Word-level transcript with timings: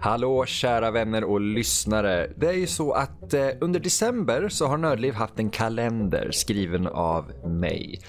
Hallå 0.00 0.46
kära 0.46 0.90
vänner 0.90 1.24
och 1.24 1.40
lyssnare. 1.40 2.30
Det 2.36 2.46
är 2.46 2.52
ju 2.52 2.66
så 2.66 2.92
att 2.92 3.34
eh, 3.34 3.48
under 3.60 3.80
december 3.80 4.48
så 4.48 4.66
har 4.66 4.76
Nördliv 4.76 5.14
haft 5.14 5.38
en 5.38 5.50
kalender 5.50 6.30
skriven 6.32 6.86
av 6.86 7.32
mig. 7.44 8.00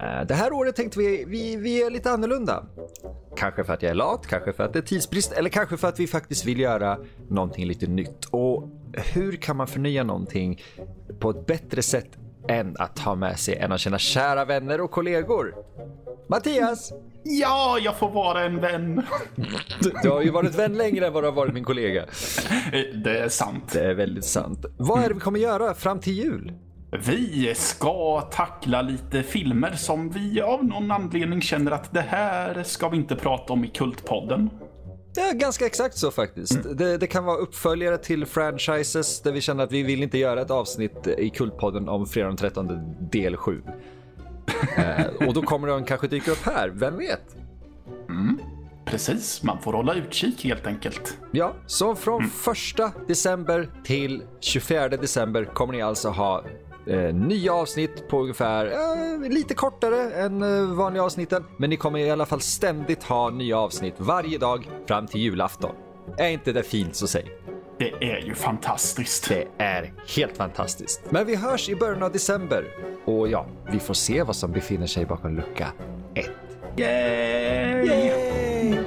Eh, 0.00 0.26
det 0.26 0.34
här 0.34 0.52
året 0.52 0.76
tänkte 0.76 0.98
vi, 0.98 1.24
vi, 1.28 1.56
vi 1.56 1.82
är 1.82 1.90
lite 1.90 2.10
annorlunda. 2.10 2.64
Kanske 3.36 3.64
för 3.64 3.72
att 3.72 3.82
jag 3.82 3.90
är 3.90 3.94
lat, 3.94 4.26
kanske 4.26 4.52
för 4.52 4.64
att 4.64 4.72
det 4.72 4.78
är 4.78 4.82
tidsbrist 4.82 5.32
eller 5.32 5.50
kanske 5.50 5.76
för 5.76 5.88
att 5.88 6.00
vi 6.00 6.06
faktiskt 6.06 6.44
vill 6.44 6.60
göra 6.60 6.98
någonting 7.28 7.66
lite 7.66 7.86
nytt. 7.86 8.24
Och 8.30 8.68
hur 9.14 9.36
kan 9.36 9.56
man 9.56 9.66
förnya 9.66 10.04
någonting 10.04 10.62
på 11.18 11.30
ett 11.30 11.46
bättre 11.46 11.82
sätt 11.82 12.18
än 12.48 12.76
att 12.78 12.98
ha 12.98 13.14
med 13.14 13.38
sig 13.38 13.56
en 13.56 13.72
av 13.72 13.76
sina 13.76 13.98
kära 13.98 14.44
vänner 14.44 14.80
och 14.80 14.90
kollegor? 14.90 15.54
Mattias! 16.32 16.92
Ja, 17.24 17.78
jag 17.82 17.98
får 17.98 18.10
vara 18.10 18.44
en 18.44 18.60
vän. 18.60 19.02
Du, 19.80 19.92
du 20.02 20.10
har 20.10 20.22
ju 20.22 20.30
varit 20.30 20.54
vän 20.54 20.76
längre 20.76 21.06
än 21.06 21.12
vad 21.12 21.22
du 21.22 21.26
har 21.26 21.34
varit 21.34 21.54
min 21.54 21.64
kollega. 21.64 22.04
Det 23.04 23.18
är 23.18 23.28
sant. 23.28 23.72
Det 23.72 23.80
är 23.80 23.94
väldigt 23.94 24.24
sant. 24.24 24.64
Vad 24.76 25.04
är 25.04 25.08
det 25.08 25.14
vi 25.14 25.20
kommer 25.20 25.38
göra 25.38 25.74
fram 25.74 26.00
till 26.00 26.12
jul? 26.12 26.52
Vi 27.06 27.54
ska 27.54 28.20
tackla 28.20 28.82
lite 28.82 29.22
filmer 29.22 29.72
som 29.72 30.10
vi 30.10 30.40
av 30.40 30.64
någon 30.64 30.90
anledning 30.90 31.40
känner 31.40 31.70
att 31.70 31.92
det 31.92 32.00
här 32.00 32.62
ska 32.62 32.88
vi 32.88 32.96
inte 32.96 33.16
prata 33.16 33.52
om 33.52 33.64
i 33.64 33.68
Kultpodden. 33.68 34.50
Är 35.16 35.34
ganska 35.34 35.66
exakt 35.66 35.98
så 35.98 36.10
faktiskt. 36.10 36.58
Det, 36.78 36.98
det, 36.98 37.06
kan 37.06 37.24
vara 37.24 37.36
uppföljare 37.36 37.98
till 37.98 38.26
franchises 38.26 39.22
där 39.22 39.32
vi 39.32 39.40
känner 39.40 39.64
att 39.64 39.72
vi 39.72 39.82
vill 39.82 40.02
inte 40.02 40.18
göra 40.18 40.40
ett 40.40 40.50
avsnitt 40.50 41.06
i 41.18 41.30
Kultpodden 41.30 41.88
om 41.88 42.06
fredag 42.06 42.28
den 42.28 42.36
13 42.36 42.68
del 43.10 43.36
7. 43.36 43.62
Eh, 44.76 45.28
och 45.28 45.34
då 45.34 45.42
kommer 45.42 45.68
den 45.68 45.84
kanske 45.84 46.06
dyka 46.06 46.30
upp 46.30 46.46
här, 46.46 46.68
vem 46.68 46.96
vet? 46.98 47.36
Mm, 48.08 48.38
precis, 48.84 49.42
man 49.42 49.62
får 49.62 49.72
hålla 49.72 49.94
utkik 49.94 50.44
helt 50.44 50.66
enkelt. 50.66 51.18
Ja, 51.30 51.54
så 51.66 51.94
från 51.94 52.20
mm. 52.20 52.90
1 52.92 53.08
december 53.08 53.68
till 53.84 54.22
24 54.40 54.88
december 54.88 55.44
kommer 55.44 55.72
ni 55.72 55.82
alltså 55.82 56.08
ha 56.08 56.44
eh, 56.86 57.14
nya 57.14 57.54
avsnitt 57.54 58.08
på 58.08 58.20
ungefär 58.20 58.66
eh, 58.66 59.30
lite 59.30 59.54
kortare 59.54 60.10
än 60.10 60.42
eh, 60.42 60.74
vanliga 60.74 61.02
avsnitten. 61.02 61.44
Men 61.56 61.70
ni 61.70 61.76
kommer 61.76 61.98
i 61.98 62.10
alla 62.10 62.26
fall 62.26 62.40
ständigt 62.40 63.02
ha 63.02 63.30
nya 63.30 63.58
avsnitt 63.58 63.94
varje 63.98 64.38
dag 64.38 64.70
fram 64.86 65.06
till 65.06 65.20
julafton. 65.20 65.74
Är 66.18 66.28
inte 66.28 66.52
det 66.52 66.62
fint 66.62 66.96
så 66.96 67.06
säg? 67.06 67.24
Det 67.82 68.12
är 68.12 68.20
ju 68.20 68.34
fantastiskt. 68.34 69.28
Det 69.28 69.44
är 69.58 69.92
helt 70.16 70.36
fantastiskt. 70.36 71.00
Men 71.10 71.26
vi 71.26 71.36
hörs 71.36 71.68
i 71.68 71.76
början 71.76 72.02
av 72.02 72.12
december. 72.12 72.64
Och 73.04 73.28
ja, 73.28 73.46
vi 73.72 73.78
får 73.78 73.94
se 73.94 74.22
vad 74.22 74.36
som 74.36 74.52
befinner 74.52 74.86
sig 74.86 75.06
bakom 75.06 75.36
lucka 75.36 75.72
1. 76.14 76.30
Yay! 76.76 77.86
Yay! 77.86 78.78